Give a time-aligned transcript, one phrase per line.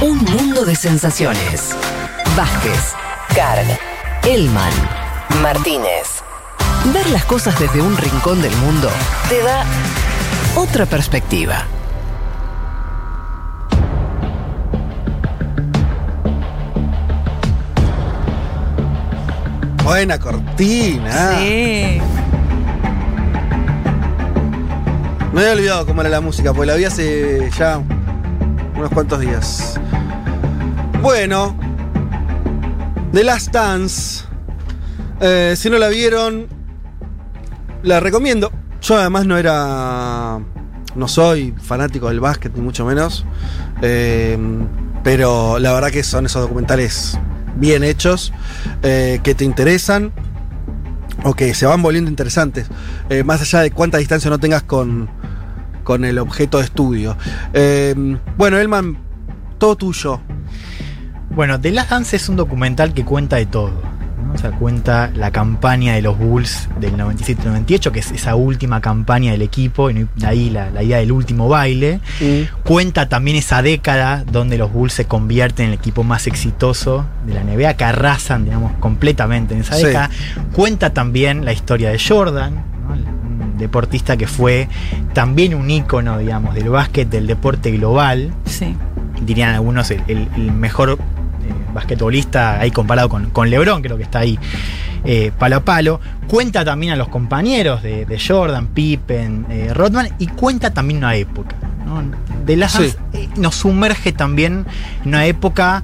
[0.00, 1.74] Un mundo de sensaciones.
[2.36, 2.92] Vázquez,
[3.34, 3.66] Carg,
[4.22, 4.72] Elman,
[5.42, 6.22] Martínez.
[6.94, 8.88] Ver las cosas desde un rincón del mundo
[9.28, 9.64] te da
[10.54, 11.64] otra perspectiva.
[19.82, 21.38] Buena cortina.
[21.38, 22.00] Sí.
[25.32, 27.82] Me había olvidado cómo era la música, porque la vi hace ya
[28.78, 29.74] unos cuantos días.
[31.02, 31.56] Bueno,
[33.12, 34.24] The Last Dance.
[35.20, 36.46] Eh, si no la vieron,
[37.82, 38.52] la recomiendo.
[38.80, 40.38] Yo además no era.
[40.94, 43.26] No soy fanático del básquet, ni mucho menos.
[43.82, 44.38] Eh,
[45.02, 47.18] pero la verdad que son esos documentales
[47.56, 48.32] bien hechos,
[48.82, 50.12] eh, que te interesan
[51.24, 52.68] o que se van volviendo interesantes,
[53.24, 55.10] más allá de cuánta distancia no tengas con,
[55.88, 57.16] con el objeto de estudio.
[57.54, 57.94] Eh,
[58.36, 58.98] bueno, Elman,
[59.56, 60.20] todo tuyo.
[61.30, 63.70] Bueno, The Last Dance es un documental que cuenta de todo.
[64.22, 64.34] ¿no?
[64.34, 69.32] O sea, cuenta la campaña de los Bulls del 97-98, que es esa última campaña
[69.32, 72.00] del equipo, y ahí la, la idea del último baile.
[72.64, 77.32] Cuenta también esa década donde los Bulls se convierten en el equipo más exitoso de
[77.32, 79.86] la NBA, que arrasan, digamos, completamente en esa Sí.
[79.86, 80.10] década.
[80.52, 82.62] Cuenta también la historia de Jordan,
[83.58, 84.68] deportista que fue
[85.12, 88.74] también un ícono, digamos, del básquet, del deporte global Sí.
[89.24, 90.96] dirían algunos, el, el- el mejor eh,
[91.74, 94.38] basquetbolista ahí comparado con, con LeBron, creo que está ahí
[95.04, 96.00] eh, palo a palo.
[96.26, 101.14] Cuenta también a los compañeros de, de Jordan, Pippen, eh, Rodman y cuenta también una
[101.14, 101.56] época.
[101.86, 102.02] ¿no?
[102.46, 102.56] Sí.
[102.56, 104.64] Dance, eh, nos sumerge también
[105.02, 105.82] en una época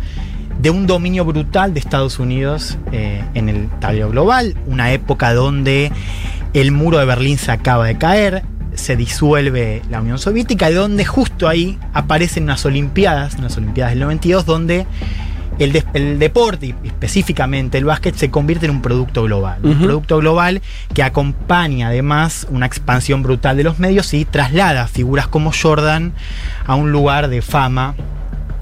[0.60, 5.90] de un dominio brutal de Estados Unidos eh, en el tablero global, una época donde
[6.54, 8.42] el muro de Berlín se acaba de caer,
[8.74, 14.00] se disuelve la Unión Soviética y donde justo ahí aparecen unas Olimpiadas, unas Olimpiadas del
[14.00, 14.86] 92, donde
[15.60, 19.58] el, de- el deporte y específicamente el básquet se convierte en un producto global.
[19.62, 20.60] Un producto global
[20.92, 26.12] que acompaña además una expansión brutal de los medios y traslada figuras como Jordan
[26.66, 27.94] a un lugar de fama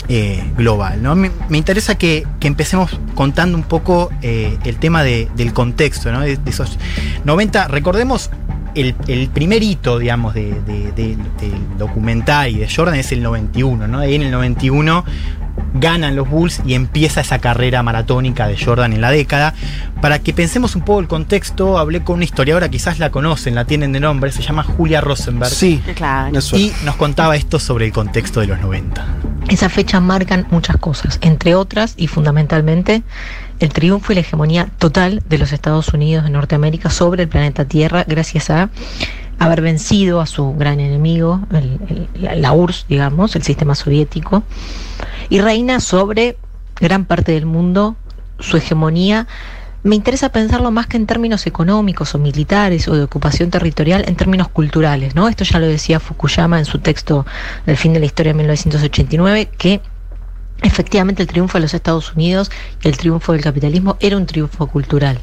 [0.08, 1.02] eh, global.
[1.02, 1.14] ¿no?
[1.14, 6.10] Me, me interesa que, que empecemos contando un poco eh, el tema de- del contexto,
[6.12, 6.20] ¿no?
[6.20, 6.78] de, de esos
[7.24, 7.68] 90.
[7.68, 8.30] Recordemos
[8.74, 13.22] el, el primer hito, digamos, de, de- de- del documental y de Jordan es el
[13.22, 13.98] 91, ¿no?
[13.98, 15.04] Ahí en el 91
[15.74, 19.52] ganan los Bulls y empieza esa carrera maratónica de Jordan en la década.
[20.00, 23.66] Para que pensemos un poco el contexto, hablé con una historiadora, quizás la conocen, la
[23.66, 25.50] tienen de nombre, se llama Julia Rosenberg.
[25.50, 26.32] Sí, Claro.
[26.56, 29.04] Y nos contaba esto sobre el contexto de los 90.
[29.52, 33.02] Esas fechas marcan muchas cosas, entre otras y fundamentalmente
[33.60, 37.66] el triunfo y la hegemonía total de los Estados Unidos de Norteamérica sobre el planeta
[37.66, 38.70] Tierra gracias a
[39.38, 41.42] haber vencido a su gran enemigo,
[42.14, 44.42] la URSS, digamos, el sistema soviético,
[45.28, 46.38] y reina sobre
[46.80, 47.94] gran parte del mundo
[48.38, 49.26] su hegemonía.
[49.84, 54.14] Me interesa pensarlo más que en términos económicos o militares o de ocupación territorial, en
[54.14, 55.28] términos culturales, ¿no?
[55.28, 57.26] Esto ya lo decía Fukuyama en su texto
[57.66, 59.80] del fin de la historia de 1989, que
[60.62, 64.68] efectivamente el triunfo de los Estados Unidos y el triunfo del capitalismo era un triunfo
[64.68, 65.18] cultural.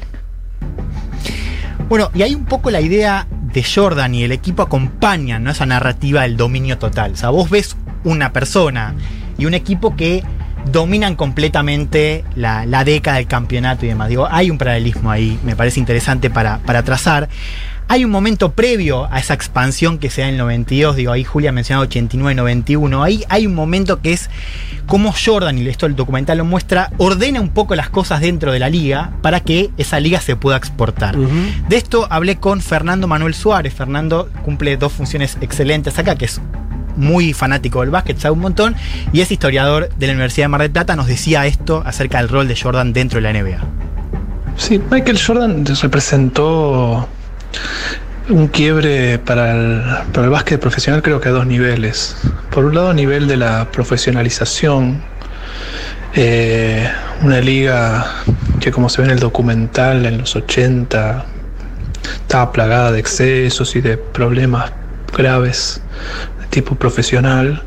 [1.88, 5.52] Bueno, y hay un poco la idea de Jordan y el equipo acompañan ¿no?
[5.52, 7.12] esa narrativa del dominio total.
[7.12, 8.94] O sea, vos ves una persona
[9.38, 10.22] y un equipo que
[10.66, 14.08] dominan completamente la, la década del campeonato y demás.
[14.08, 17.28] Digo, hay un paralelismo ahí, me parece interesante para, para trazar.
[17.88, 21.24] Hay un momento previo a esa expansión que se da en el 92, digo, ahí
[21.24, 24.30] Julia mencionaba 89, 91, ahí hay un momento que es
[24.86, 28.60] como Jordan, y esto el documental lo muestra, ordena un poco las cosas dentro de
[28.60, 31.16] la liga para que esa liga se pueda exportar.
[31.16, 33.74] De esto hablé con Fernando Manuel Suárez.
[33.74, 36.40] Fernando cumple dos funciones excelentes acá, que es
[37.00, 38.76] muy fanático del básquet, sabe un montón,
[39.12, 40.94] y es historiador de la Universidad de Mar del Plata.
[40.94, 43.58] Nos decía esto acerca del rol de Jordan dentro de la NBA.
[44.56, 47.08] Sí, Michael Jordan representó
[48.28, 52.16] un quiebre para el, para el básquet profesional creo que a dos niveles.
[52.50, 55.02] Por un lado a nivel de la profesionalización,
[56.14, 56.88] eh,
[57.22, 58.22] una liga
[58.60, 61.24] que como se ve en el documental en los 80
[62.22, 64.72] estaba plagada de excesos y de problemas
[65.16, 65.80] graves
[66.50, 67.62] tipo profesional.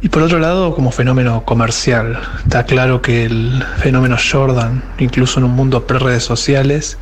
[0.00, 5.44] Y por otro lado, como fenómeno comercial, está claro que el fenómeno Jordan, incluso en
[5.44, 6.98] un mundo pre-redes sociales,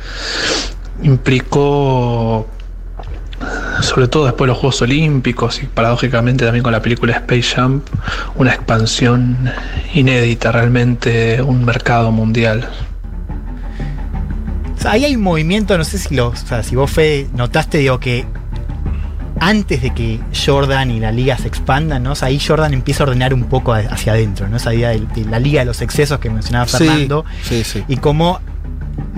[1.03, 2.47] implicó,
[3.81, 7.81] sobre todo después de los Juegos Olímpicos y paradójicamente también con la película Space Jam,
[8.35, 9.37] una expansión
[9.93, 12.69] inédita, realmente un mercado mundial.
[14.85, 17.99] Ahí hay un movimiento, no sé si, lo, o sea, si vos, Fede, notaste, digo,
[17.99, 18.25] que
[19.43, 22.11] antes de que Jordan y la liga se expandan, ¿no?
[22.11, 24.57] O sea, ahí Jordan empieza a ordenar un poco hacia adentro, ¿no?
[24.57, 27.25] Esa idea de, de la liga de los excesos que mencionaba Sí, Fernando.
[27.41, 27.83] sí, sí.
[27.87, 28.39] Y cómo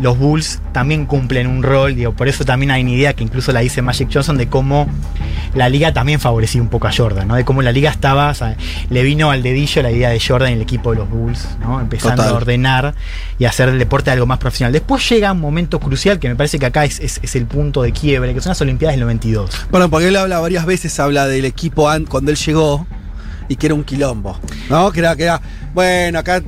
[0.01, 3.51] los Bulls también cumplen un rol, digo, por eso también hay una idea que incluso
[3.51, 4.87] la dice Magic Johnson de cómo
[5.53, 7.35] la liga también favorecía un poco a Jordan, ¿no?
[7.35, 8.57] De cómo la liga estaba, o sea,
[8.89, 11.79] le vino al dedillo la idea de Jordan y el equipo de los Bulls, ¿no?
[11.79, 12.33] Empezando Total.
[12.33, 12.95] a ordenar
[13.37, 14.73] y hacer el deporte algo más profesional.
[14.73, 17.83] Después llega un momento crucial que me parece que acá es, es- es el punto
[17.83, 19.67] de quiebre, que son las Olimpiadas del 92.
[19.69, 22.87] Bueno, porque él habla varias veces, habla del equipo an- cuando él llegó
[23.47, 24.39] y que era un quilombo,
[24.71, 24.91] ¿no?
[24.91, 25.39] Que era, que era,
[25.75, 26.41] bueno, acá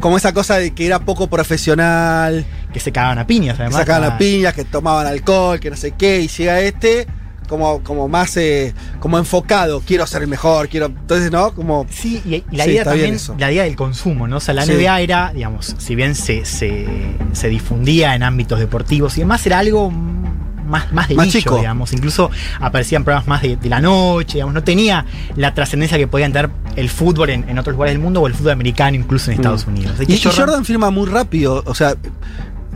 [0.00, 2.44] como esa cosa de que era poco profesional,
[2.76, 3.80] Que se cagaban a piñas, que además.
[3.80, 7.06] sacaban Ah, piñas, que tomaban alcohol, que no sé qué, y llega este
[7.48, 10.86] como, como más eh, como enfocado, quiero ser mejor, quiero.
[10.86, 11.54] Entonces, ¿no?
[11.54, 11.86] Como.
[11.88, 14.36] Sí, y, y la Sí, idea también, la idea del consumo, ¿no?
[14.36, 14.72] O sea, la Sí.
[14.72, 16.86] NBA era, digamos, si bien se, se,
[17.32, 21.56] se difundía en ámbitos deportivos y demás, era algo más, más de Más nicho, chico.
[21.56, 21.92] digamos.
[21.94, 22.30] Incluso
[22.60, 25.06] aparecían programas más de, de la noche, digamos, no tenía
[25.36, 28.34] la trascendencia que podían tener el fútbol en, en otros lugares del mundo o el
[28.34, 29.70] fútbol americano incluso en Estados Mm.
[29.70, 29.98] Unidos.
[29.98, 31.94] De Y, y Jordan, firma muy rápido, o sea,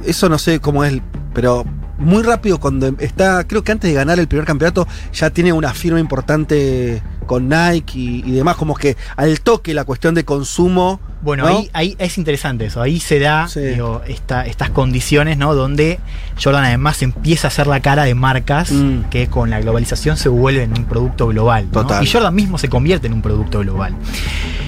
[0.05, 1.00] eso no sé cómo es,
[1.35, 1.64] pero
[1.99, 5.75] muy rápido cuando está, creo que antes de ganar el primer campeonato ya tiene una
[5.75, 11.00] firma importante con Nike y, y demás, como que al toque la cuestión de consumo.
[11.22, 11.58] Bueno, ¿no?
[11.58, 12.81] ahí, ahí es interesante eso.
[12.81, 13.61] Ahí se da Sí.
[13.61, 15.55] digo, esta- estas condiciones, ¿no?
[15.55, 16.00] Donde
[16.43, 19.02] Jordan además empieza a hacer la cara de marcas Mm.
[19.11, 21.67] que con la globalización se vuelven un producto global.
[21.67, 21.82] ¿no?
[21.82, 22.02] Total.
[22.02, 23.94] Y Jordan mismo se convierte en un producto global.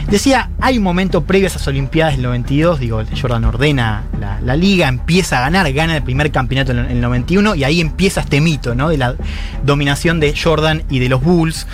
[0.08, 4.56] Decía, hay un momento previo a esas Olimpiadas del 92, digo, Jordan ordena la, la
[4.56, 8.40] liga, empieza a ganar, gana el primer campeonato en el 91 y ahí empieza este
[8.42, 8.90] mito, ¿no?
[8.90, 9.14] De la
[9.64, 11.66] dominación de Jordan y de los Bulls.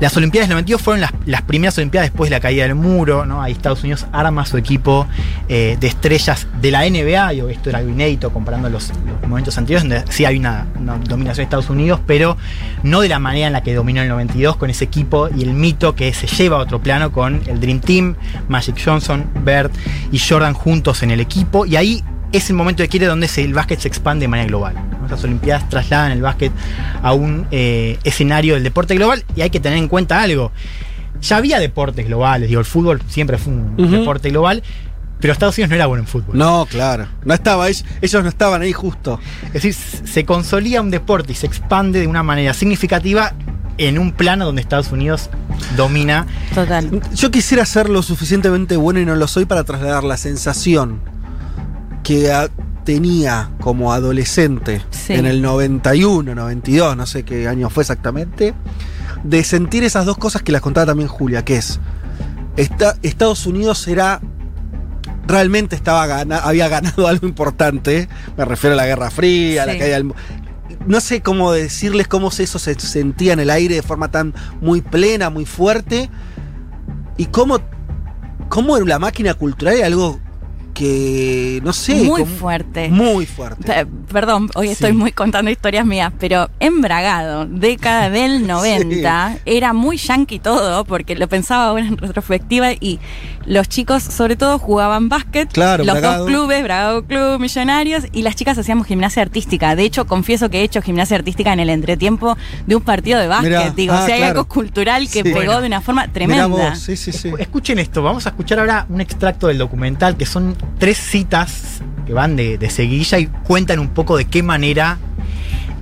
[0.00, 3.42] Las Olimpiadas del 92 fueron las, primeras Olimpiadas después de la caída del muro, ¿no?
[3.42, 5.06] Ahí Estados Unidos arma su equipo
[5.46, 8.92] eh, de estrellas de la NBA, digo, esto era algo inédito comparando los,
[9.28, 10.66] momentos anteriores, donde sí hay una,
[11.04, 12.38] dominación de Estados Unidos, pero
[12.82, 15.52] no de la manera en la que dominó el 92 con ese equipo y el
[15.52, 18.16] mito que se lleva a otro plano con el Dream Team,
[18.48, 19.70] Magic Johnson, Bird
[20.10, 22.02] y Jordan juntos en el equipo, y ahí
[22.32, 24.89] es el momento de quiere donde el básquet se expande de manera global.
[25.10, 26.52] Esas Olimpiadas trasladan el básquet
[27.02, 30.52] a un eh, escenario del deporte global y hay que tener en cuenta algo.
[31.20, 34.62] Ya había deportes globales, digo, el fútbol siempre fue un deporte global,
[35.20, 36.38] pero Estados Unidos no era bueno en fútbol.
[36.38, 37.06] No, claro.
[37.24, 39.20] No estaba, ellos, ellos no estaban ahí justo.
[39.46, 43.34] Es decir, se consolida un deporte y se expande de una manera significativa
[43.76, 45.28] en un plano donde Estados Unidos
[45.76, 46.26] domina.
[46.54, 47.02] Total.
[47.14, 51.00] Yo quisiera ser lo suficientemente bueno y no lo soy para trasladar la sensación
[52.02, 52.48] que ah,
[52.84, 55.14] tenía como adolescente Sí.
[55.14, 58.54] en el 91, 92, no sé qué año fue exactamente,
[59.24, 61.78] de sentir esas dos cosas que las contaba también Julia, que es,
[62.56, 64.20] esta- Estados Unidos era...
[65.26, 68.08] Realmente estaba gana- había ganado algo importante.
[68.36, 70.12] Me refiero a la Guerra Fría, a la caída del
[70.86, 74.80] no sé cómo decirles cómo eso se sentía en el aire de forma tan muy
[74.80, 76.08] plena, muy fuerte.
[77.16, 77.58] Y cómo,
[78.48, 80.18] cómo la máquina cultural era algo
[80.80, 82.88] que, no sé, Muy como- fuerte.
[82.88, 83.62] Muy fuerte.
[83.64, 84.72] Pe- Perdón, hoy Sí.
[84.72, 91.14] estoy muy contando historias mías, pero embragado, década del 90, era muy yankee todo, porque
[91.16, 92.98] lo pensaba ahora en retrospectiva y
[93.46, 96.18] los chicos sobre todo jugaban básquet, Claro, los Bragado.
[96.24, 99.74] dos clubes, Bragado Club, Millonarios, y las chicas hacíamos gimnasia artística.
[99.74, 103.26] De hecho, confieso que he hecho gimnasia artística en el entretiempo de un partido de
[103.28, 103.48] básquet.
[103.50, 104.40] Mirá, Digo, ah, o sea, hay claro.
[104.40, 105.22] algo cultural que Sí.
[105.22, 105.60] pegó Bueno.
[105.62, 106.46] de una forma tremenda.
[106.46, 107.32] vos, sí, sí, sí.
[107.38, 112.12] Escuchen esto, vamos a escuchar ahora un extracto del documental que son tres citas que
[112.12, 114.98] van de, de seguilla y cuentan un poco de qué manera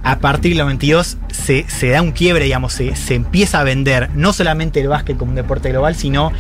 [0.04, 4.10] a partir del 92 se, se da un quiebre, digamos, se, se empieza a vender
[4.14, 6.32] no solamente el básquet como un deporte global, sino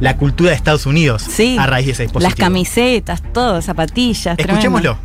[0.00, 1.56] la cultura de Estados Unidos Sí.
[1.58, 2.28] a raíz de ese dispositivo.
[2.30, 4.38] Las camisetas, todo, zapatillas.
[4.38, 4.96] Escuchémoslo.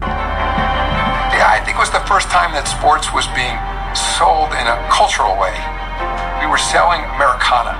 [0.00, 3.56] Yeah, I think it was the first time that sports was being
[3.94, 5.52] sold in a cultural way.
[6.40, 7.74] We were selling Americana.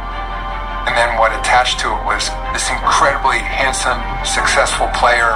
[0.86, 5.30] And then what attached to it was this incredibly handsome, successful player,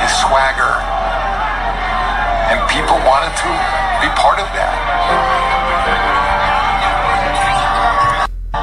[0.00, 0.74] his swagger.
[2.48, 3.50] And people wanted to
[4.00, 5.45] be part of that.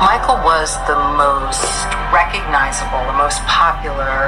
[0.03, 4.27] Michael was the most recognizable, the most popular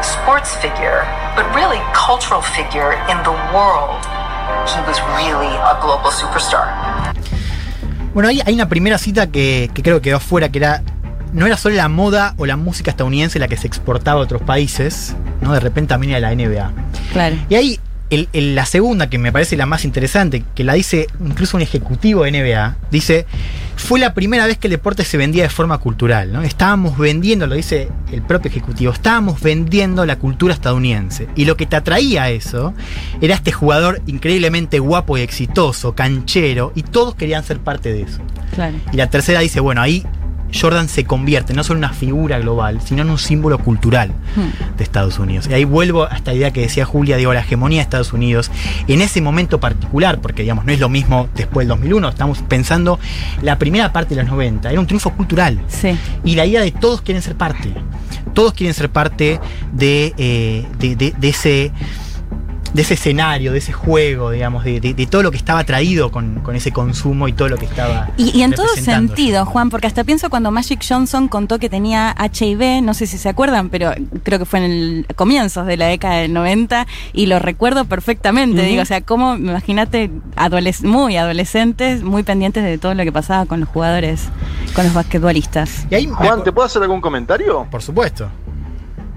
[0.00, 1.04] sports figure,
[1.36, 4.00] but really cultural figure in the world.
[4.64, 7.12] He was really a global superstar.
[8.14, 10.82] Bueno, ahí hay una primera cita que, que creo que quedó afuera, que era.
[11.34, 14.40] No era solo la moda o la música estadounidense la que se exportaba a otros
[14.40, 15.52] países, ¿no?
[15.52, 16.72] De repente también era la NBA.
[17.12, 17.36] Claro.
[17.50, 21.06] Y ahí el- el- la segunda, que me parece la más interesante, que la dice
[21.24, 23.26] incluso un ejecutivo de NBA, dice,
[23.76, 26.42] fue la primera vez que el deporte se vendía de forma cultural, ¿no?
[26.42, 31.28] Estábamos vendiendo, lo dice el propio ejecutivo, estábamos vendiendo la cultura estadounidense.
[31.36, 32.74] Y lo que te atraía a eso
[33.20, 38.18] era este jugador increíblemente guapo y exitoso, canchero, y todos querían ser parte de eso.
[38.54, 38.76] Claro.
[38.92, 40.04] Y la tercera dice, bueno, ahí
[40.58, 44.76] Jordan se convierte no solo en una figura global, sino en un símbolo cultural Hmm.
[44.76, 45.46] de Estados Unidos.
[45.48, 48.50] Y ahí vuelvo a esta idea que decía Julia, digo, la hegemonía de Estados Unidos
[48.88, 52.98] en ese momento particular, porque digamos, no es lo mismo después del 2001, estamos pensando
[53.42, 55.60] la primera parte de los 90, era un triunfo cultural.
[55.68, 55.96] Sí.
[56.24, 57.72] Y la idea de todos quieren ser parte,
[58.34, 59.40] todos quieren ser parte
[59.72, 61.72] de, eh, de, de- de ese
[62.74, 66.10] de ese escenario, de ese juego, digamos, de, de- de todo lo que estaba traído
[66.12, 68.10] con, con ese consumo y todo lo que estaba.
[68.16, 72.14] Y, y en todo sentido, Juan, porque hasta pienso cuando Magic Johnson contó que tenía
[72.18, 75.86] HIV, no sé si se acuerdan, pero creo que fue en el comienzos de la
[75.86, 78.62] década del 90 y lo recuerdo perfectamente.
[78.62, 83.46] Digo, o sea, como, imagínate, adoles- muy adolescentes, muy pendientes de todo lo que pasaba
[83.46, 84.28] con los jugadores,
[84.74, 85.86] con los basquetbolistas.
[85.90, 87.66] Y ahí Juan, ¿te puedo hacer algún comentario?
[87.70, 88.28] Por supuesto.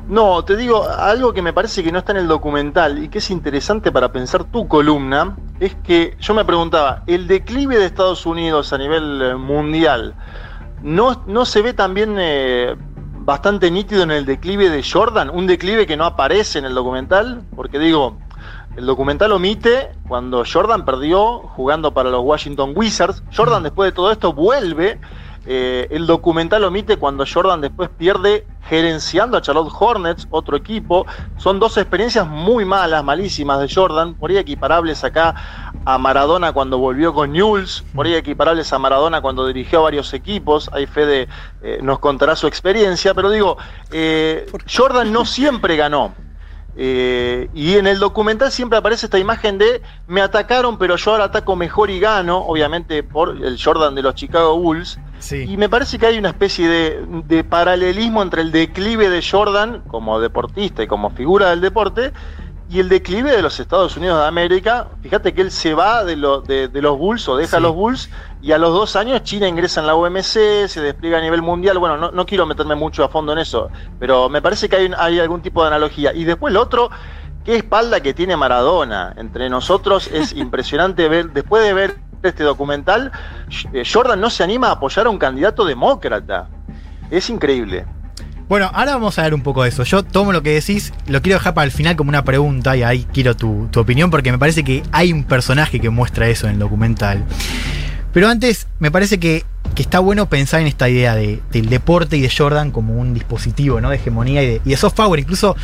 [0.07, 3.19] No, te digo, algo que me parece que no está en el documental y que
[3.19, 8.25] es interesante para pensar tu columna, es que yo me preguntaba, el declive de Estados
[8.25, 10.13] Unidos a nivel eh, mundial,
[10.81, 12.75] ¿no, no se ve también eh,
[13.19, 15.29] bastante nítido en el declive de Jordan?
[15.29, 18.17] Un declive que no aparece en el documental, porque digo,
[18.75, 23.24] el documental omite cuando Jordan perdió jugando para los Washington Wizards.
[23.36, 25.00] Jordan después de todo esto vuelve.
[25.45, 31.05] Eh, el documental omite cuando Jordan después pierde gerenciando a Charlotte Hornets, otro equipo.
[31.38, 35.35] Son dos experiencias muy malas, malísimas de Jordan, por ahí equiparables acá
[35.85, 40.13] a Maradona cuando volvió con Newell's, por ahí equiparables a Maradona cuando dirigió a varios
[40.13, 40.69] equipos.
[40.71, 41.27] Ahí Fede
[41.62, 43.57] eh, nos contará su experiencia, pero digo,
[43.91, 46.13] eh, Jordan no siempre ganó.
[46.75, 51.25] Eh, y en el documental siempre aparece esta imagen de me atacaron, pero yo ahora
[51.25, 54.98] ataco mejor y gano, obviamente por el Jordan de los Chicago Bulls.
[55.20, 55.46] Sí.
[55.48, 59.84] Y me parece que hay una especie de, de paralelismo entre el declive de Jordan
[59.88, 62.12] como deportista y como figura del deporte
[62.74, 64.88] y el declive de los Estados Unidos de América.
[65.03, 67.63] Fíjate que él se va de, lo- de- de los Bulls o deja Sí.
[67.63, 68.10] los Bulls
[68.42, 71.77] y a los dos años China ingresa en la OMC, se despliega a nivel mundial.
[71.77, 74.92] Bueno, no, no quiero meterme mucho a fondo en eso, pero me parece que hay,
[74.98, 76.13] hay algún tipo de analogía.
[76.13, 76.89] Y después lo otro,
[77.46, 79.13] qué espalda que tiene Maradona.
[79.18, 83.12] Entre nosotros es impresionante ver, después de ver este documental,
[83.74, 86.48] eh, Jordan no se anima a apoyar a un candidato demócrata.
[87.12, 87.86] Es increíble.
[88.50, 89.83] Bueno, ahora vamos a ver un poco de eso.
[89.83, 92.83] Yo tomo lo que decís, lo quiero dejar para el final como una pregunta y
[92.83, 96.47] ahí quiero tu, tu opinión porque me parece que hay un personaje que muestra eso
[96.47, 97.23] en el documental.
[98.12, 102.17] Pero antes, me parece que, que está bueno pensar en esta idea de- del deporte
[102.17, 103.89] y de Jordan como un dispositivo ¿no?
[103.89, 105.19] de hegemonía y de, y de soft power.
[105.19, 105.55] Incluso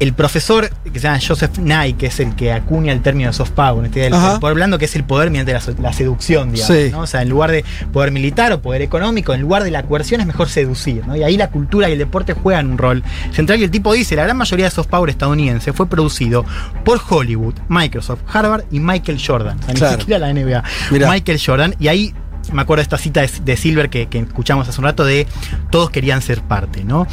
[0.00, 3.50] el profesor que se llama Joseph Nye, que es el que acuña el término soft
[3.50, 6.74] power, este del poder blando, que es el poder mediante la, seducción, digamos.
[6.74, 6.88] Sí.
[6.90, 7.00] ¿no?
[7.00, 10.22] O sea, en lugar de poder militar o poder económico, en lugar de la coerción
[10.22, 11.06] es mejor seducir.
[11.06, 11.16] ¿no?
[11.16, 13.60] Y ahí la cultura y el deporte juegan un rol central.
[13.60, 16.46] Y el tipo dice, la gran mayoría de soft power estadounidense fue producido
[16.82, 19.58] por Hollywood, Microsoft, Harvard y Michael Jordan.
[19.58, 19.96] O sea, Claro.
[19.96, 20.64] ni siquiera la NBA.
[20.90, 21.10] Mirá.
[21.10, 21.74] Michael Jordan.
[21.78, 22.14] Y ahí
[22.52, 25.26] me acuerdo de esta cita de, Silver que, que escuchamos hace un rato de
[25.70, 27.06] todos querían ser parte, ¿no?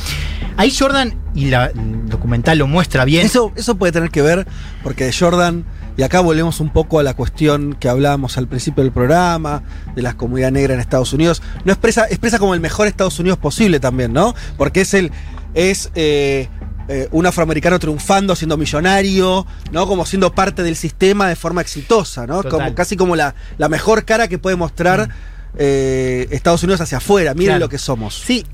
[0.56, 3.26] Ahí Jordan, y la- el documental lo muestra bien.
[3.26, 4.48] Eso, eso puede tener que ver,
[4.84, 5.66] porque Jordan,
[5.98, 9.62] y acá volvemos un poco a la cuestión que hablábamos al principio del programa,
[9.96, 13.38] de la comunidad negra en Estados Unidos, no expresa, expresa como el mejor Estados Unidos
[13.38, 14.34] posible también, ¿no?
[14.58, 15.12] Porque es el.
[15.54, 16.50] es eh,
[16.88, 19.88] eh, un afroamericano triunfando, siendo millonario, ¿no?
[19.88, 22.44] Como siendo parte del sistema de forma exitosa, ¿no?
[22.44, 25.10] Como, casi como la, la mejor cara que puede mostrar
[25.58, 27.34] eh, Estados Unidos hacia afuera.
[27.34, 27.66] Miren Claro.
[27.66, 28.16] lo que somos.
[28.16, 28.46] Sí,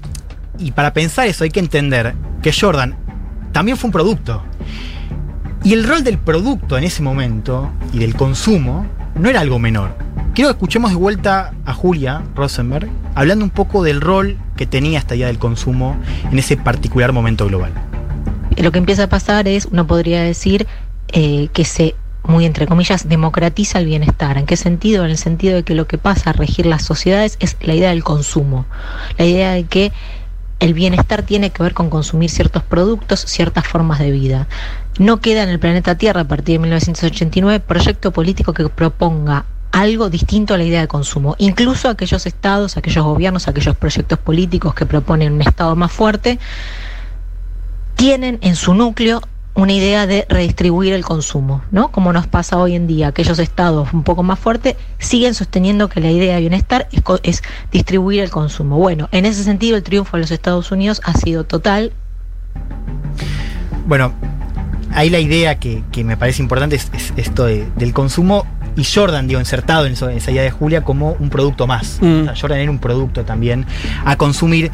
[0.57, 2.95] y para pensar eso hay que entender que Jordan
[3.51, 4.43] también fue un producto.
[5.63, 8.85] Y el rol del producto en ese momento y del consumo
[9.15, 9.95] no era algo menor.
[10.33, 14.97] Quiero que escuchemos de vuelta a Julia Rosenberg hablando un poco del rol que tenía
[14.99, 15.95] esta idea del consumo
[16.31, 17.71] en ese particular momento global.
[18.57, 20.67] Lo que empieza a pasar es, uno podría decir,
[21.11, 24.37] eh, que se, muy entre comillas, democratiza el bienestar.
[24.37, 25.05] ¿En qué sentido?
[25.05, 27.89] En el sentido de que lo que pasa a regir las sociedades es la idea
[27.89, 28.65] del consumo.
[29.17, 29.91] La idea de que
[30.59, 34.47] el bienestar tiene que ver con consumir ciertos productos, ciertas formas de vida.
[34.97, 40.09] No queda en el planeta Tierra a partir de 1989 proyecto político que proponga algo
[40.09, 41.35] distinto a la idea de consumo.
[41.39, 46.39] Incluso aquellos estados, aquellos gobiernos, aquellos proyectos políticos que proponen un estado más fuerte,
[48.03, 49.21] tienen en su núcleo
[49.53, 51.89] una idea de redistribuir el consumo, ¿no?
[51.89, 56.01] Como nos pasa hoy en día, aquellos estados un poco más fuertes siguen sosteniendo que
[56.01, 56.89] la idea de bienestar
[57.23, 57.41] es,
[57.71, 58.75] distribuir el consumo.
[58.77, 61.93] Bueno, en ese sentido el triunfo de los Estados Unidos ha sido total.
[63.87, 64.11] Bueno,
[64.93, 68.45] ahí la idea que, que me parece importante es, es esto de- del consumo
[68.75, 71.99] y Jordan, digo, insertado en, eso- en esa idea de Julia como un producto más.
[72.01, 72.21] Mm.
[72.21, 73.65] O sea, Jordan era un producto también
[74.03, 74.71] a consumir.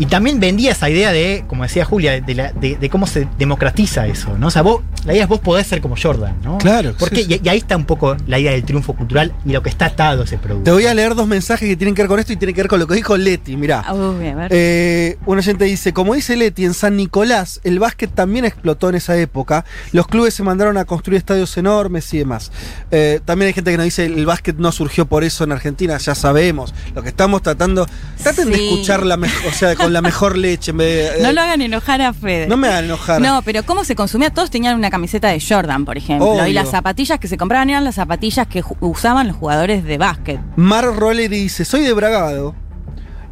[0.00, 3.28] Y también vendía esa idea de, como decía Julia, de, la- de- de cómo se
[3.38, 4.48] democratiza eso, ¿no?
[4.48, 6.58] O sea, vos, la idea es vos podés ser como Jordan, ¿no?
[6.58, 7.40] Claro, Porque, sí, sí.
[7.42, 9.86] Y, y ahí está un poco la idea del triunfo cultural y lo que está
[9.86, 10.64] atado a ese producto.
[10.64, 12.62] Te voy a leer dos mensajes que tienen que ver con esto y tienen que
[12.62, 13.56] ver con lo que dijo Leti.
[13.56, 13.84] Mirá.
[13.92, 14.48] Uy, a ver.
[14.50, 18.94] Eh, un oyente dice, como dice Leti, en San Nicolás el básquet también explotó en
[18.94, 19.64] esa época.
[19.92, 22.50] Los clubes se mandaron a construir estadios enormes y demás.
[22.90, 25.98] Eh, también hay gente que nos dice, el básquet no surgió por eso en Argentina,
[25.98, 26.72] ya sabemos.
[26.94, 27.86] Lo que estamos tratando,
[28.22, 30.70] traten de escuchar la mejor, o sea, con la mejor leche.
[30.70, 32.46] En vez de- no eh, lo hagan enojar a Fede.
[32.46, 33.20] no me hagan enojar.
[33.20, 36.28] No, pero cómo se consumía, todos tenían una camiseta de Jordan, por ejemplo.
[36.30, 36.46] Obvio.
[36.46, 40.40] Y las zapatillas que se compraban eran las zapatillas que usaban los jugadores de básquet.
[40.56, 42.54] Mar Role dice, soy de Bragado.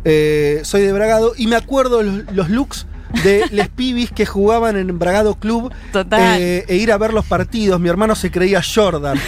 [0.05, 2.87] eh, soy de Bragado y me acuerdo los, los looks
[3.25, 6.41] de les pibis que jugaban en Bragado Club Total.
[6.41, 7.81] eh, e ir a ver los partidos.
[7.81, 9.19] Mi hermano se creía Jordan.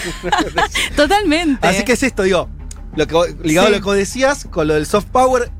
[0.96, 1.66] Totalmente.
[1.66, 2.48] Así que es esto, digo,
[2.96, 3.74] lo que, ligado Sí.
[3.74, 5.50] a lo que decías, con lo del soft power.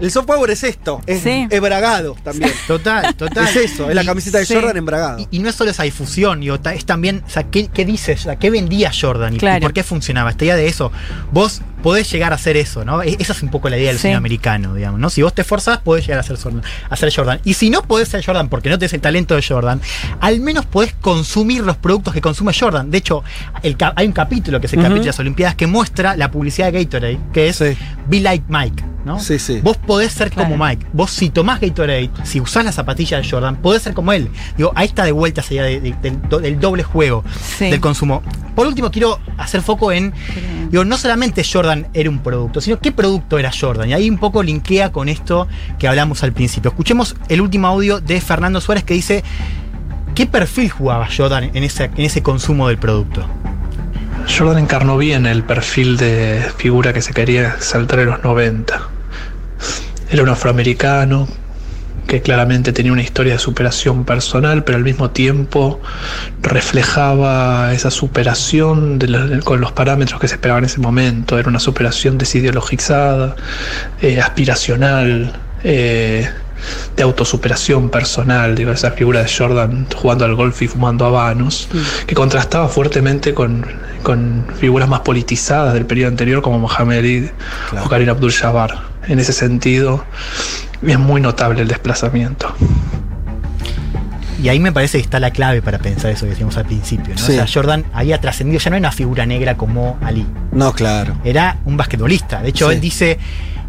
[0.00, 1.46] El soft power es esto, es, Sí.
[1.50, 2.50] es bragado también.
[2.66, 3.46] Total, total.
[3.48, 4.54] Es eso, es la camiseta de sí.
[4.54, 5.18] Jordan en bragado.
[5.20, 8.20] Y, y no es solo esa difusión, digo, es también, o sea, ¿qué, qué dices?
[8.20, 9.34] O sea, ¿qué vendía Jordan?
[9.34, 9.58] Y, Claro.
[9.58, 10.30] y por qué funcionaba?
[10.30, 10.90] Esta idea de eso.
[11.32, 13.02] Vos podés llegar a hacer eso, ¿no?
[13.02, 14.02] E- Esa es un poco la idea del Sí.
[14.02, 15.08] cine americano, digamos, ¿no?
[15.10, 17.40] Si vos te esforzás, podés llegar a ser, Jordan, a ser Jordan.
[17.44, 19.80] Y si no podés ser Jordan porque no tenés el talento de Jordan,
[20.20, 22.90] al menos podés consumir los productos que consume Jordan.
[22.90, 23.22] De hecho,
[23.62, 26.70] el hay un capítulo que es el capítulo de las Olimpiadas que muestra la publicidad
[26.72, 27.76] de Gatorade, que es Sí.
[28.08, 29.18] Be Like Mike, ¿no?
[29.18, 29.60] Sí, sí.
[29.62, 30.56] Vos podés ser como.
[30.56, 30.86] Mike.
[30.92, 34.28] Vos si tomás Gatorade, si usás la zapatilla de Jordan, podés ser como él.
[34.56, 37.24] Digo, ahí está de vuelta idea de- de- del, do- del doble juego
[37.58, 37.70] Sí.
[37.70, 38.22] del consumo.
[38.54, 40.12] Por último, quiero hacer foco en,
[40.70, 43.88] digo, no solamente Jordan era un producto, sino qué producto era Jordan.
[43.88, 46.70] Y ahí un poco linkea con esto que hablamos al principio.
[46.70, 49.24] Escuchemos el último audio de Fernando Suárez que dice,
[50.14, 53.24] ¿qué perfil jugaba Jordan en ese, en ese consumo del producto?
[54.28, 58.80] Jordan encarnó bien el perfil de figura que se quería saltar en los 90.
[60.10, 61.28] Era un afroamericano
[62.06, 65.80] que claramente tenía una historia de superación personal, pero al mismo tiempo
[66.42, 71.38] reflejaba esa superación de la- con los parámetros que se esperaban en ese momento.
[71.38, 73.36] Era una superación desideologizada,
[74.02, 76.28] eh, aspiracional, eh,
[76.96, 81.68] de autosuperación personal, digo, esa figura de Jordan jugando al golf y fumando habanos,
[82.06, 83.64] que contrastaba fuertemente con,
[84.02, 87.30] con figuras más politizadas del periodo anterior como Mohamed Ali
[87.70, 87.86] Claro.
[87.86, 88.89] o Karim Abdul-Jabbar.
[89.08, 90.04] En ese sentido,
[90.86, 92.54] es muy notable el desplazamiento.
[94.42, 97.14] Y ahí me parece que está la clave para pensar eso que decíamos al principio.
[97.14, 97.18] ¿no?
[97.20, 97.32] Sí.
[97.32, 100.26] O sea, Jordan había trascendido, ya no era una figura negra como Ali.
[100.52, 101.14] No, claro.
[101.24, 102.40] era un basquetbolista.
[102.42, 102.74] De hecho, Sí.
[102.74, 103.18] él dice,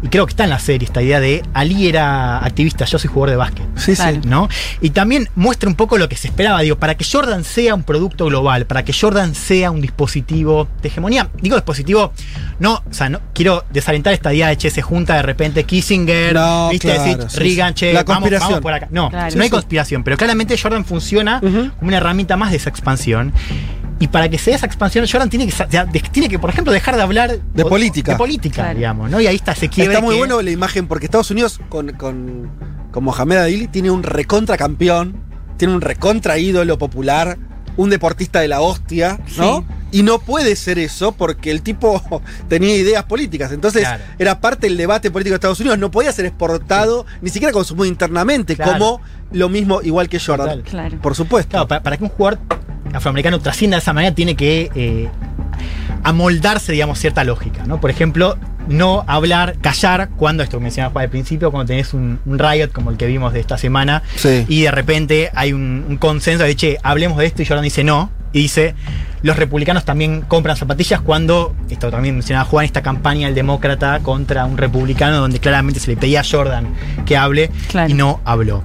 [0.02, 3.08] y creo que está en la serie esta idea de Ali era activista, yo soy
[3.08, 3.66] jugador de básquet.
[3.76, 4.02] Sí, sí.
[4.26, 4.48] ¿No?
[4.80, 7.84] Y también muestra un poco lo que se esperaba, digo, para que Jordan sea un
[7.84, 11.30] producto global, para que Jordan sea un dispositivo de hegemonía.
[11.40, 12.12] Digo dispositivo,
[12.58, 16.34] no, o sea, no quiero desalentar esta idea de che, se junta de repente Kissinger,
[16.34, 17.74] No, viste, claro, decir, sí, Reagan, sí.
[17.74, 18.50] che, La vamos, conspiración.
[18.50, 18.88] vamos por acá.
[18.90, 19.36] No, Claro.
[19.36, 23.32] no hay conspiración, pero claramente Jordan funciona como una herramienta más de esa expansión.
[24.02, 26.96] Y para que se dé esa expansión, Jordan tiene que, tiene que, por ejemplo, dejar
[26.96, 28.12] de hablar De o- política.
[28.12, 28.74] De política, Claro.
[28.76, 29.20] digamos, ¿no?
[29.20, 29.94] Y ahí está ese quiebre.
[29.94, 32.50] Está muy que- bueno la imagen porque Estados Unidos con, con,
[32.90, 35.14] con Mohamed Ali tiene un recontra campeón,
[35.56, 37.38] tiene un recontra ídolo popular,
[37.76, 39.60] un deportista de la hostia, ¿no?
[39.60, 39.98] Sí.
[40.00, 42.02] Y no puede ser eso porque el tipo
[42.48, 43.52] tenía ideas políticas.
[43.52, 44.02] Entonces Claro.
[44.18, 45.78] era parte del debate político de Estados Unidos.
[45.78, 48.72] No podía ser exportado, ni siquiera consumido internamente, Claro.
[48.72, 50.48] como lo mismo, igual que Jordan.
[50.58, 50.62] Total.
[50.64, 50.98] Claro.
[51.00, 51.50] Por supuesto.
[51.50, 52.40] Claro, para, para que un jugador
[52.94, 55.08] afroamericano trascienda de esa manera, tiene que eh,
[56.02, 57.80] amoldarse, digamos, cierta lógica, ¿no?
[57.80, 58.36] Por ejemplo,
[58.68, 62.68] no hablar, callar, cuando, esto que mencionaba Juan al principio, cuando tenés un, un riot
[62.72, 64.44] como el que vimos de esta semana, Sí.
[64.48, 67.84] y de repente hay un, un consenso de, che, hablemos de esto, y Jordan dice
[67.84, 68.74] no, y dice,
[69.22, 74.44] los republicanos también compran zapatillas cuando, esto también mencionaba Juan, esta campaña del demócrata contra
[74.46, 76.68] un republicano, donde claramente se le pedía a Jordan
[77.04, 77.90] que hable, Claro.
[77.90, 78.62] y no habló.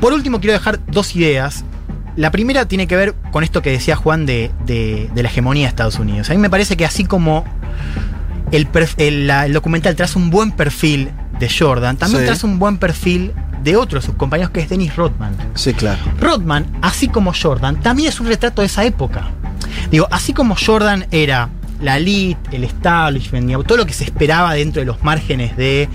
[0.00, 1.64] Por último, quiero dejar dos ideas.
[2.18, 5.62] La primera tiene que ver con esto que decía Juan de, de- de la hegemonía
[5.64, 6.28] de Estados Unidos.
[6.30, 7.44] A mí me parece que así como
[8.50, 12.26] el, el- la- el documental traza un buen perfil de Jordan, también Sí.
[12.26, 15.36] traza un buen perfil de otro de sus compañeros que es Dennis Rodman.
[15.54, 16.00] Sí, claro.
[16.20, 19.28] Rodman, así como Jordan, también es un retrato de esa época.
[19.90, 21.48] Digo, así como Jordan era
[21.80, 25.88] la elite, el establishment, todo lo que se esperaba dentro de los márgenes de,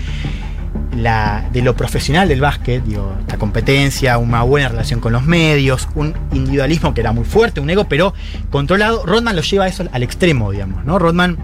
[0.96, 5.88] la, de lo profesional del básquet, digo, la competencia, una buena relación con los medios,
[5.94, 8.14] un individualismo que era muy fuerte, un ego, pero
[8.50, 10.98] controlado, Rodman lo lleva eso al extremo, digamos, ¿no?
[10.98, 11.38] Rodman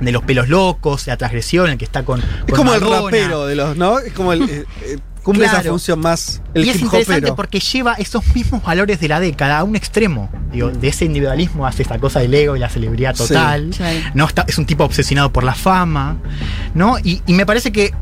[0.00, 2.20] de los pelos locos, la transgresión, el que está con...
[2.20, 3.98] Es con como el rapero de los, ¿no?
[3.98, 4.42] Es como el.
[4.42, 5.70] eh, eh, cumple esa Claro.
[5.70, 7.36] función más el y es interesante hopero.
[7.36, 10.28] porque lleva esos mismos valores de la década a un extremo.
[10.52, 13.70] Digo, de ese individualismo hace esta cosa del ego y la celebridad total.
[14.12, 14.26] ¿no?
[14.26, 16.18] Está- es un tipo obsesionado por la fama.
[16.74, 16.98] ¿no?
[17.02, 17.94] Y, y me parece que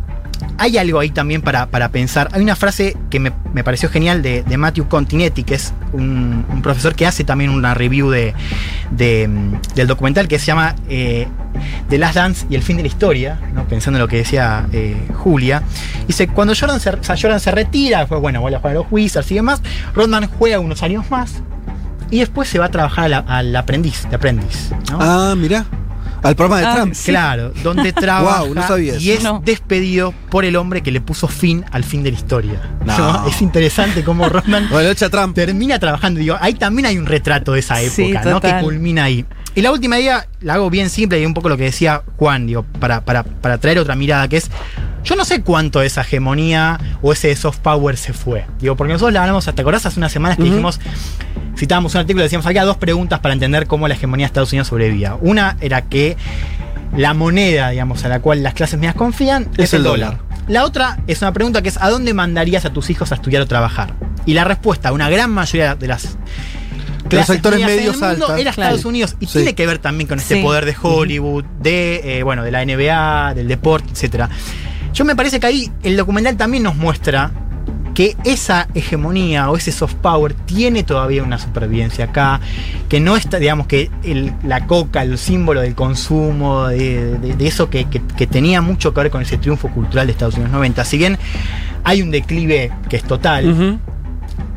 [0.59, 2.29] hay algo ahí también para, para pensar.
[2.33, 6.95] Hay una frase que me, me pareció genial de, Matthew Continetti, que es un, profesor
[6.95, 8.35] que hace también una review de,
[8.91, 11.27] de, mm, del documental que se llama eh,
[11.88, 13.67] The Last Dance y el fin de la historia, ¿no?
[13.67, 15.62] pensando en lo que decía eh, Julia.
[16.07, 19.31] Dice, cuando Jordan se, Jordan se retira, después, bueno, vuelve a jugar a los Wizards
[19.33, 19.62] y demás,
[19.95, 21.43] Rodman juega unos años más
[22.11, 24.71] y después se va a trabajar al aprendiz, de aprendiz.
[24.93, 25.65] Ah, mira.
[26.22, 26.94] Al programa de Ah, Trump.
[27.04, 29.42] Claro, donde trabaja Wow, no sabía y es No.
[29.44, 32.61] despedido por el hombre que le puso fin al fin de la historia.
[33.28, 35.35] Es interesante cómo Rodman Bueno, echa Trump.
[35.35, 36.20] termina trabajando.
[36.20, 38.40] Digo, ahí también hay un retrato de esa Sí, época, ¿no?
[38.40, 39.24] Que culmina ahí.
[39.54, 42.46] Y la última idea la hago bien simple y un poco lo que decía Juan,
[42.46, 44.50] digo, para, para, para traer otra mirada, que es.
[45.04, 48.46] Yo no sé cuánto de esa hegemonía o ese soft power se fue.
[48.61, 49.85] Digo, porque nosotros la hablamos, ¿te acordás?
[49.85, 50.52] Hace unas semanas que Ujú.
[50.52, 50.78] dijimos,
[51.62, 54.51] citábamos un artículo y decíamos, había dos preguntas para entender cómo la hegemonía de Estados
[54.53, 55.14] Unidos sobrevivía.
[55.20, 56.16] Una era que
[56.96, 60.18] la moneda, digamos, a la cual las clases medias confían es, el dólar.
[60.48, 63.42] La otra es una pregunta que es ¿a dónde mandarías a tus hijos a estudiar
[63.42, 63.94] o trabajar?
[64.27, 66.18] Y la respuesta a una gran mayoría de las
[67.09, 68.40] clases sectores medias en el medios mundo altas.
[68.40, 68.70] era Claro.
[68.70, 69.33] Estados Unidos y Sí.
[69.35, 70.42] tiene que ver también con este Sí.
[70.42, 74.29] poder de Hollywood, de eh, bueno, de la NBA, del deporte, etcétera.
[74.92, 77.31] Yo me parece que ahí el documental también nos muestra
[77.94, 82.40] que esa hegemonía o ese soft power tiene todavía una supervivencia acá,
[82.88, 87.46] que no está, digamos, que el- la coca, el símbolo del consumo, de, de- de
[87.46, 90.52] eso que, que- que tenía mucho que ver con ese triunfo cultural de Estados Unidos
[90.52, 90.85] 90.
[90.85, 91.18] Si bien
[91.85, 93.78] hay un declive que es total,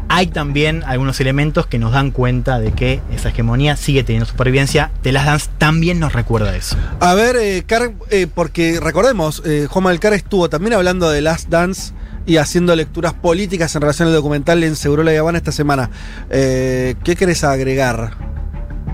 [0.08, 4.92] hay también algunos elementos que nos dan cuenta de que esa hegemonía sigue teniendo supervivencia.
[5.02, 6.78] The Last Dance también nos recuerda eso.
[7.00, 11.50] A ver, eh, Car, eh, porque recordemos, eh, Juan Malcar estuvo también hablando de Last
[11.50, 11.92] Dance
[12.26, 15.90] y haciendo lecturas políticas en relación al documental en Seguro La Habana esta semana.
[16.30, 18.12] Eh, ¿Qué querés agregar?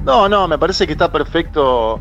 [0.04, 2.00] No, no, me parece que está perfecto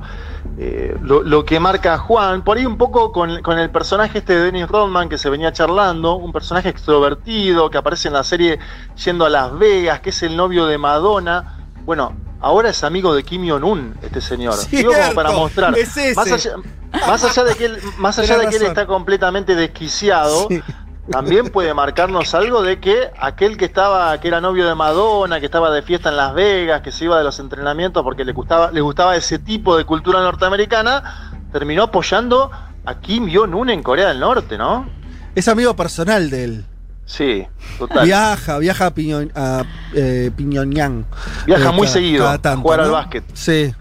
[0.58, 2.42] eh, lo, lo que marca Juan.
[2.42, 5.52] Por ahí un poco con, con el personaje este de Dennis Rodman que se venía
[5.52, 8.58] charlando, un personaje extrovertido que aparece en la serie
[9.04, 11.66] yendo a Las Vegas, que es el novio de Madonna.
[11.84, 14.54] Bueno, ahora es amigo de Kim Jong-un, este señor.
[14.70, 15.76] Digo como para mostrar.
[15.78, 16.16] es.
[16.16, 16.52] Más allá,
[16.92, 20.62] más allá de que él, más allá de que él está completamente desquiciado, Sí.
[21.10, 25.46] También puede marcarnos algo de que aquel que estaba, que era novio de Madonna, que
[25.46, 28.70] estaba de fiesta en Las Vegas, que se iba de los entrenamientos porque le gustaba,
[28.70, 32.50] le gustaba ese tipo de cultura norteamericana, terminó apoyando
[32.84, 34.88] a Kim Jong-un en Corea del Norte, ¿no?
[35.34, 36.64] Es amigo personal de él.
[37.06, 37.44] Sí,
[37.78, 38.04] total.
[38.06, 40.30] Viaja, viaja a, Piñon, a eh.
[40.36, 42.92] Viaja Eh, muy cada- seguido cada a jugar al ¿no?
[42.92, 43.24] básquet.
[43.34, 43.74] Sí.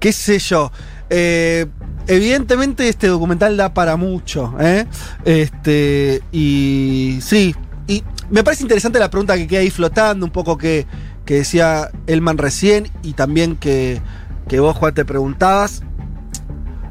[0.00, 0.72] ¿Qué sé yo?
[1.08, 1.66] Eh,
[2.08, 4.54] evidentemente este documental da para mucho.
[4.58, 4.86] ¿eh?
[5.24, 7.54] Este, y sí.
[7.86, 10.86] Y me parece interesante la pregunta que queda ahí flotando, un poco que,
[11.24, 14.00] que decía Elman recién y también que,
[14.48, 15.82] que vos, Juan, te preguntabas.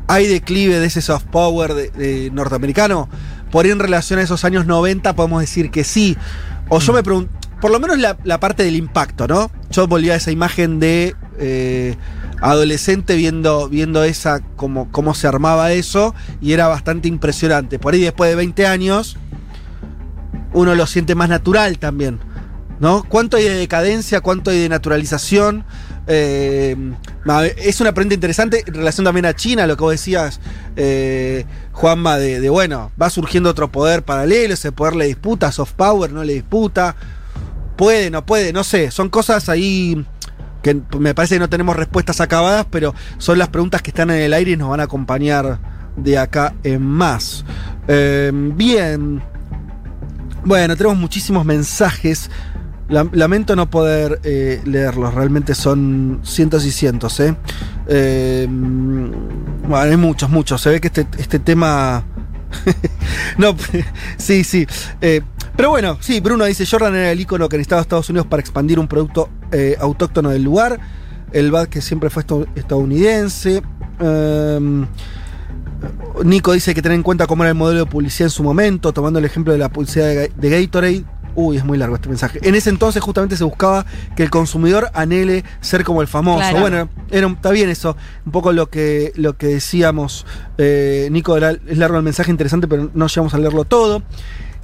[0.08, 3.10] ¿Hay declive de ese soft power de, de norteamericano?
[3.52, 6.16] Por ahí en relación a esos años 90 podemos decir que sí.
[6.70, 9.52] O yo me pregunto, por lo menos la, parte del impacto, ¿no?
[9.72, 11.96] Yo volví a esa imagen de eh,
[12.42, 17.80] adolescente viendo, viendo esa, como, cómo se armaba eso, y era bastante impresionante.
[17.80, 19.18] Por ahí después de 20 años,
[20.54, 22.20] uno lo siente más natural también.
[22.80, 23.04] ¿No?
[23.10, 24.22] ¿Cuánto hay de decadencia?
[24.22, 25.66] ¿Cuánto hay de naturalización?
[26.06, 26.76] Eh,
[27.58, 30.40] es una pregunta interesante en relación también a China, lo que vos decías,
[30.78, 36.14] eh, Juanma, de, bueno, va surgiendo otro poder paralelo, ese poder le disputa, soft power
[36.14, 36.96] no le disputa,
[37.78, 40.06] puede, no puede, no sé, son cosas ahí
[40.62, 44.18] que me parece que no tenemos respuestas acabadas, pero son las preguntas que están en
[44.18, 45.60] el aire y nos van a acompañar
[45.96, 47.46] de acá en más.
[47.88, 49.22] Eh, bien,
[50.44, 52.30] bueno, tenemos muchísimos mensajes.
[52.90, 57.20] Lamento no poder eh, leerlos, realmente son cientos y cientos.
[57.20, 57.36] ¿eh?
[57.88, 60.62] Eh, bueno, hay muchos, muchos.
[60.62, 62.06] Se ve que este, este tema...
[63.38, 63.56] no,
[64.18, 64.66] sí, sí.
[65.58, 68.80] Pero bueno, sí, Bruno dice, Jordan era el icono que necesitaba Estados Unidos para expandir
[68.80, 70.80] un producto eh, autóctono del lugar.
[71.34, 72.24] El BAD que siempre fue
[72.56, 73.62] estadounidense.
[74.00, 74.86] Eh,
[76.24, 78.94] Nico dice que tener en cuenta cómo era el modelo de publicidad en su momento,
[78.94, 81.04] tomando el ejemplo de la publicidad de, de Gatorade.
[81.36, 82.40] Uy, es muy largo este mensaje.
[82.42, 86.40] En ese entonces justamente se buscaba que el consumidor anhele ser como el famoso.
[86.40, 86.60] Claro.
[86.62, 90.26] Bueno, era, está bien eso, un poco lo que, lo que decíamos.
[90.58, 94.02] Eh, Nico, era- es largo el mensaje, interesante, pero no llegamos a leerlo todo.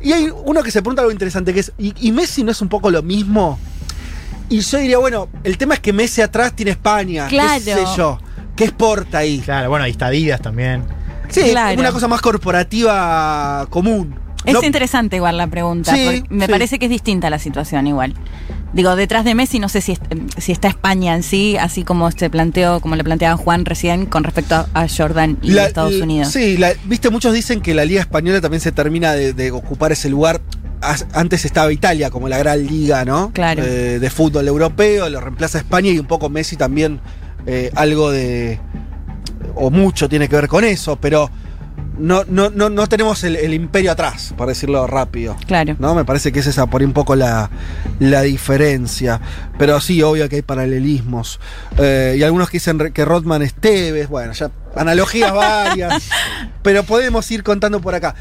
[0.04, 2.62] Y hay uno que se pregunta algo interesante, que es, ¿y, y Messi no es
[2.62, 3.58] un poco lo mismo?
[4.50, 7.28] Y yo diría, bueno, el tema es que Messi atrás tiene España.
[7.28, 7.64] Claro.
[7.64, 8.20] ¿Qué sé yo?
[8.56, 9.40] ¿Qué exporta ahí?
[9.40, 10.84] Claro, bueno, ahí está Adidas también.
[11.30, 11.80] Sí, Claro.
[11.80, 14.16] una cosa más corporativa común.
[14.46, 15.96] Es No- interesante igual la pregunta.
[15.96, 16.52] Sí, me sí.
[16.52, 18.14] parece que es distinta la situación igual.
[18.74, 20.00] Digo, detrás de Messi no sé si, es-
[20.38, 24.24] si está España en sí, así como se planteó, como le planteaba Juan recién con
[24.24, 26.30] respecto a, a Jordan y La- Estados l- Unidos.
[26.30, 29.92] Sí, la- viste, muchos dicen que la Liga Española también se termina de, de ocupar
[29.92, 30.42] ese lugar.
[31.14, 33.32] Antes estaba Italia como la gran liga, ¿no?
[33.32, 33.64] Claro.
[33.64, 37.00] Eh, de fútbol europeo, lo reemplaza España y un poco Messi también
[37.46, 38.60] eh, algo de.
[39.56, 41.30] o mucho tiene que ver con eso, pero
[41.98, 45.36] no, no, no, no tenemos el, el imperio atrás, para decirlo rápido.
[45.46, 45.76] Claro.
[45.80, 45.96] ¿no?
[45.96, 47.50] Me parece que es esa por ahí un poco la,
[48.00, 49.22] la diferencia.
[49.58, 51.40] Pero sí, obvio que hay paralelismos.
[51.78, 56.10] Eh, y algunos que dicen que Rodman es Tevez, bueno, ya analogías varias.
[56.62, 58.16] pero podemos ir contando por acá.